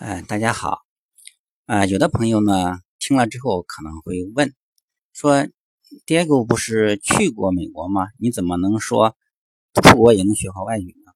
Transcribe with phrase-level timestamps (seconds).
[0.00, 0.78] 呃，大家好。
[1.66, 4.54] 啊，有的朋友呢听了之后可能会问，
[5.12, 5.46] 说
[6.06, 8.08] ，Diego 不是去过美国吗？
[8.18, 9.14] 你怎么能说
[9.74, 11.12] 出国也能学好外语呢？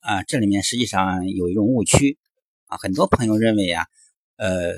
[0.00, 2.18] 啊，这里面实际上有一种误区
[2.66, 3.86] 啊，很多朋友认为呀，
[4.34, 4.72] 呃，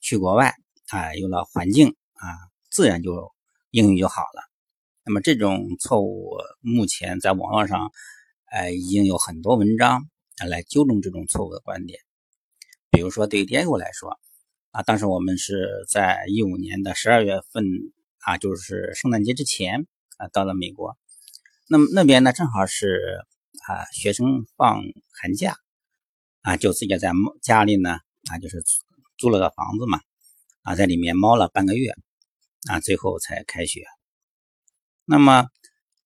[0.00, 0.52] 去国外
[0.88, 2.26] 啊，有了环境啊，
[2.72, 3.30] 自然就
[3.70, 4.42] 英语就好了。
[5.04, 7.92] 那么这种错误，目前在网络上，
[8.50, 10.08] 呃，已经有很多文章。
[10.38, 12.00] 来纠正这种错误的观点，
[12.90, 14.18] 比如说对于 Diego 来说，
[14.72, 17.64] 啊，当时我们是在一五年的十二月份
[18.18, 20.98] 啊，就是圣诞节之前啊，到了美国。
[21.68, 23.24] 那么那边呢，正好是
[23.68, 25.56] 啊，学生放寒假
[26.42, 28.62] 啊，就自己在家里呢啊，就是
[29.16, 30.00] 租了个房子嘛
[30.62, 31.94] 啊，在里面猫了半个月
[32.68, 33.84] 啊，最后才开学。
[35.04, 35.48] 那么。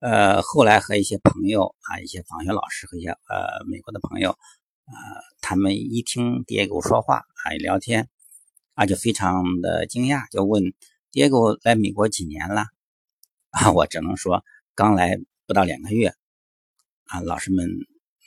[0.01, 4.95] 呃，后来和一些朋友啊，一些访学老师和一些呃美国的朋友啊，
[5.41, 8.09] 他们一听 Diego 说话啊，聊天
[8.75, 10.73] 啊，就非常的惊讶，就问
[11.11, 12.67] Diego 来美国几年了
[13.51, 13.73] 啊？
[13.73, 14.45] 我只能说
[14.77, 16.15] 刚来不到两个月
[17.07, 17.21] 啊。
[17.23, 17.67] 老师们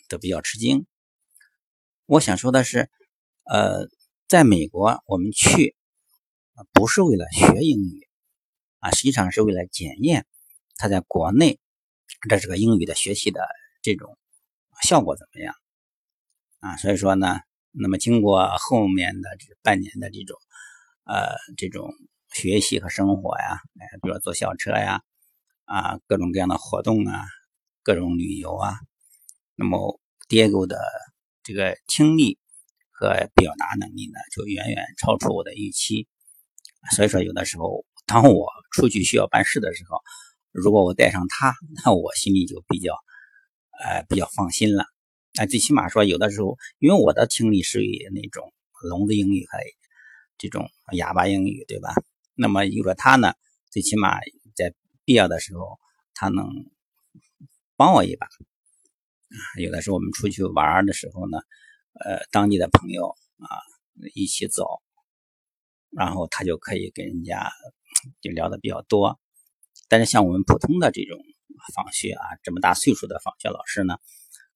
[0.09, 0.85] 都比较吃惊。
[2.05, 2.89] 我想说的是，
[3.45, 3.87] 呃，
[4.27, 5.77] 在美国我们去
[6.73, 8.09] 不是为了学英语
[8.79, 10.25] 啊，实际上是为了检验
[10.75, 11.60] 他在国内。
[12.29, 13.41] 这是个英语的学习的
[13.81, 14.17] 这种
[14.83, 15.55] 效果怎么样
[16.59, 16.77] 啊？
[16.77, 17.39] 所以说呢，
[17.71, 20.37] 那么经过后面的这半年的这种
[21.05, 21.93] 呃这种
[22.31, 25.01] 学习和生活呀，哎，比如说坐校车呀，
[25.65, 27.25] 啊，各种各样的活动啊，
[27.83, 28.75] 各种旅游啊，
[29.55, 30.79] 那么 Diego 的
[31.43, 32.39] 这个听力
[32.91, 36.07] 和表达能力呢，就远远超出我的预期。
[36.95, 39.99] 所以说，有的时候当我出去需要办事的时候，
[40.51, 42.93] 如果我带上他，那我心里就比较，
[43.83, 44.85] 呃，比较放心了。
[45.39, 47.79] 啊，最起码说，有的时候，因为我的听力是
[48.13, 48.51] 那种
[48.83, 49.57] 聋子英语和
[50.37, 51.93] 这种哑巴英语，对吧？
[52.35, 53.33] 那么有了他呢，
[53.69, 54.19] 最起码
[54.55, 54.73] 在
[55.05, 55.79] 必要的时候，
[56.13, 56.49] 他能
[57.77, 58.27] 帮我一把。
[59.57, 61.37] 有的时候我们出去玩的时候呢，
[61.93, 63.47] 呃，当地的朋友啊
[64.15, 64.81] 一起走，
[65.91, 67.49] 然后他就可以跟人家
[68.19, 69.17] 就聊的比较多。
[69.91, 71.19] 但是像我们普通的这种
[71.75, 73.97] 访学啊，这么大岁数的访学老师呢，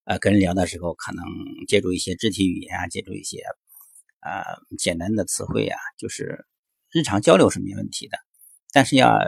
[0.05, 1.25] 呃，跟人聊的时候，可能
[1.67, 3.43] 借助一些肢体语言啊，借助一些
[4.21, 4.41] 呃
[4.77, 6.45] 简单的词汇啊，就是
[6.89, 8.17] 日常交流是没问题的。
[8.71, 9.19] 但是要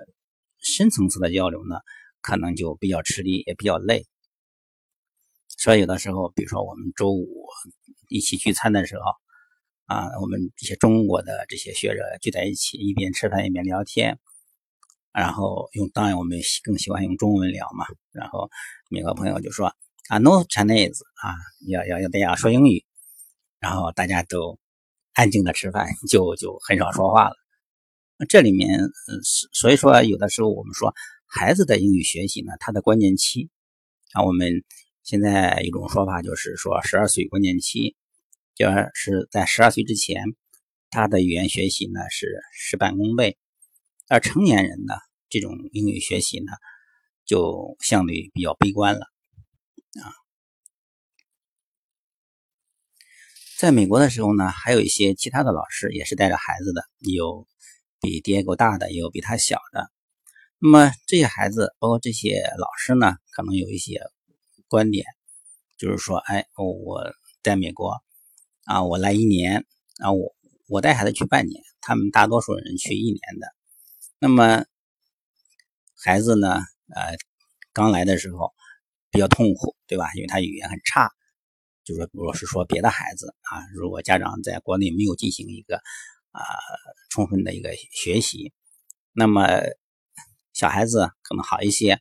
[0.59, 1.75] 深层次的交流呢，
[2.21, 4.05] 可能就比较吃力，也比较累。
[5.57, 7.27] 所以有的时候，比如说我们周五
[8.07, 9.01] 一起聚餐的时候
[9.87, 14.17] 啊，我们这些中国的这些学者聚在一起，一边吃饭一边聊天。
[15.13, 17.85] 然后用，当然我们更喜欢用中文聊嘛。
[18.11, 18.49] 然后
[18.89, 19.67] 美国朋友就说
[20.09, 21.35] 啊，no Chinese 啊，
[21.67, 22.83] 要要要大家说英语。
[23.59, 24.59] 然后大家都
[25.13, 27.35] 安静的吃饭， 就就很少说话了。
[28.29, 28.91] 这里面，嗯，
[29.51, 30.93] 所以说有的时候我们说
[31.25, 33.49] 孩子的英语学习呢，他的关键期
[34.13, 34.63] 啊，我们
[35.03, 37.95] 现在一种说法就是说十二岁关键期，
[38.53, 40.23] 就是在十二岁之前，
[40.91, 43.37] 他的语言学习呢是事半功倍，
[44.07, 44.93] 而成年人呢。
[45.29, 46.53] 这种英语学习呢，
[47.25, 49.01] 就相对比较悲观了
[50.01, 50.07] 啊。
[53.59, 57.45] 在美国的时候呢，还有一些其他的老师也是带着孩子的，有
[57.99, 59.91] 比 Diego 大的，也有比他小的。
[60.59, 63.99] 那么这些孩子，包括这些老师呢，可能有一些
[64.69, 65.05] 观点，
[65.77, 67.03] 就是说，哎，我
[67.43, 68.01] 在美国
[68.63, 69.65] 啊，我来一年
[70.01, 70.33] 啊，我
[70.69, 73.56] 我带孩子去半年，他们大多数人去一年的，
[74.19, 74.65] 那么。
[75.99, 76.61] 孩子呢，
[76.93, 77.17] 呃，
[77.73, 78.53] 刚来的时候
[79.09, 80.13] 比较痛苦，对吧？
[80.13, 81.09] 因为他语言很差。
[81.83, 85.77] 就说，如果是说别的孩子啊，如果家长在国内没有进行一个
[86.29, 86.41] 啊
[87.09, 88.53] 充分的一个学习，
[89.11, 89.47] 那么
[90.53, 91.99] 小孩子可能好一些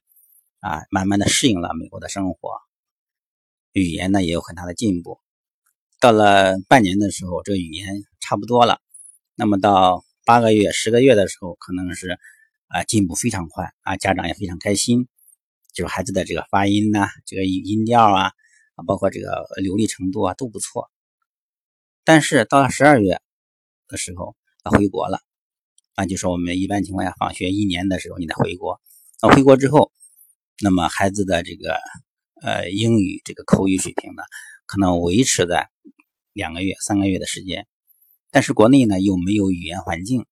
[0.61, 2.51] 啊，慢慢的适应了美国的生活，
[3.73, 5.21] 语言呢也有很大的进步。
[6.01, 8.83] 到了半年的时候，这个语言差不多了。
[9.35, 12.19] 那么到八个月、十个月的时候，可能是。
[12.69, 15.07] 啊，进步非常快啊，家长也非常开心，
[15.73, 18.33] 就是孩子的这个发音呐，这个音音调啊，
[18.75, 20.91] 啊，包括这个流利程度啊都不错。
[22.03, 23.21] 但是到了十二月
[23.87, 24.35] 的时候，
[24.65, 25.21] 他回国了，
[25.95, 28.81] 啊，就说我们一般情况下放学一年的时候你再回国，
[29.23, 29.93] 那回国之后，
[30.61, 31.79] 那么孩子的这个
[32.43, 34.25] 呃英语这个口语水平呢，
[34.67, 35.71] 可能维持在
[36.33, 37.69] 两个月、三个月的时间，
[38.31, 40.27] 但是国内呢又没有语言环境，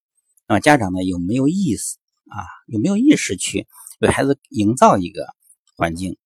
[0.47, 1.99] 那么家长呢又没有意思。
[2.27, 3.67] 啊，有没有意识去
[4.01, 5.27] 为孩子营造一个
[5.77, 6.17] 环境？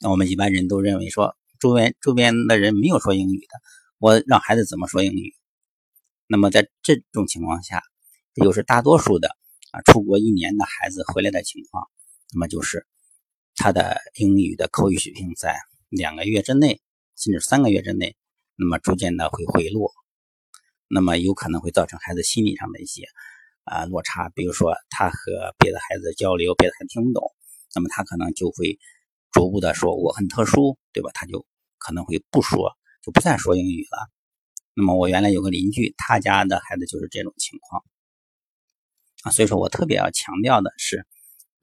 [0.00, 3.60] 那我们一般人都认为说，周边周边的人没有说英语的，
[3.98, 5.34] 我让孩子怎么说英语？
[6.26, 7.80] 那么在这种情况下，
[8.34, 9.28] 也就是大多数的
[9.70, 11.86] 啊出国一年的孩子回来的情况，
[12.34, 12.84] 那么就是
[13.54, 15.56] 他的英语的口语水平在
[15.88, 16.80] 两个月之内，
[17.16, 18.16] 甚至三个月之内，
[18.56, 19.92] 那么逐渐的会回落，
[20.88, 23.04] 那么有可能会造成孩子心理上的一些
[23.64, 27.32] 啊落差，比如说他和别的孩子交流，别的孩子听不懂，
[27.74, 28.78] 那么他可能就会
[29.32, 31.10] 逐步的说我很特殊，对吧？
[31.12, 31.46] 他就
[31.78, 32.72] 可能会不说，
[33.02, 34.10] 就不再说英语了。
[34.74, 37.82] 那么我原来有个邻居，他家的孩子就是这种情况
[39.22, 41.06] 啊，所以说我特别要强调的是，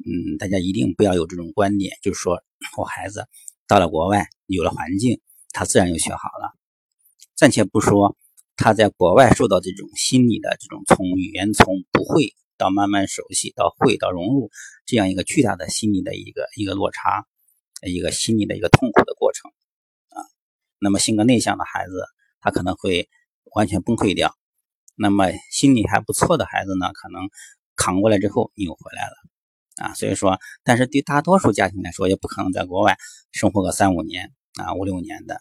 [0.05, 2.41] 嗯，大家一定不要有这种观点，就是说
[2.77, 3.27] 我孩子
[3.67, 5.21] 到了国外有了环境，
[5.51, 6.53] 他自然就学好了。
[7.35, 8.17] 暂且不说
[8.63, 14.49] 他在国外受到这种心理的这种从语言从不会到慢慢熟悉到会到融入
[14.85, 17.25] 这样一个巨大的心理的一个一个落差，
[17.85, 19.51] 一个心理的一个痛苦的过程
[20.11, 20.23] 啊。
[20.79, 21.93] 那么性格内向的孩子。
[22.45, 23.07] 他可能会
[23.55, 24.35] 完全崩溃掉，
[24.97, 27.29] 那么心理还不错的孩子呢，可能
[27.77, 29.93] 扛过来之后又回来了啊。
[29.93, 32.97] 所以说，但是对大多数家庭来说，也不可能在国外
[33.31, 35.35] 生活个三五年啊、五六年的。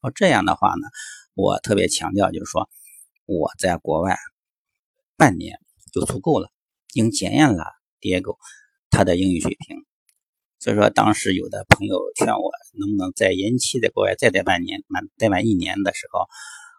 [0.00, 0.88] 哦，这样的话呢，
[1.36, 2.66] 我特别强调就是说，
[3.26, 4.16] 我在国外
[5.18, 5.60] 半年
[5.92, 6.48] 就足够了，
[6.94, 7.62] 已经检验了
[8.00, 8.38] Diego
[8.88, 9.84] 他的英语水平。
[10.58, 12.50] 所以说，当时有的朋友劝我
[12.80, 16.20] 能不能再延期在国外再待半年，满待满一年的时候，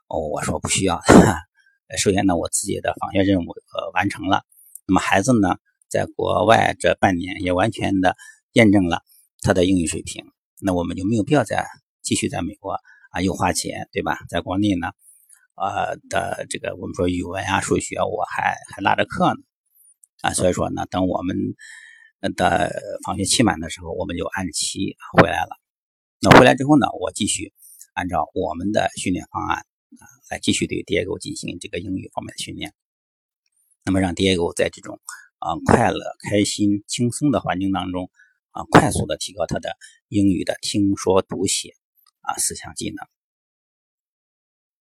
[0.08, 1.00] 哦，我说不需要。
[2.00, 4.44] 首先呢，我自己的访学任务呃完成了，
[4.88, 5.58] 那么孩子呢，
[5.88, 8.18] 在国外这半年也完全的
[8.54, 9.04] 验证了
[9.42, 10.26] 他的英语水平，
[10.60, 11.64] 那我们就没有必要再
[12.02, 12.80] 继续在美国
[13.22, 14.18] 又花钱，对吧？
[14.30, 14.92] 在国内呢，
[15.56, 19.42] 呃的这个我们说语文啊、数学我还还拉着课呢，
[20.22, 21.36] 啊，所以说呢，等我们。
[22.36, 22.74] 的
[23.06, 25.50] 放学期满的时候，我们就按期回来了。
[26.20, 27.54] 那回来之后呢，我继续
[27.94, 32.74] 按照我们的训练方案啊，来继续对 Diego 进行这个英语方面的训练。
[33.86, 35.00] 那么让 Diego 在这种
[35.38, 38.10] 啊快乐、开心、轻松的环境当中
[38.50, 39.78] 啊，快速的提高他的
[40.08, 41.76] 英语的听说读写
[42.28, 43.17] 啊四项技能。